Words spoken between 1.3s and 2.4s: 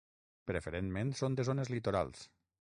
de zones litorals.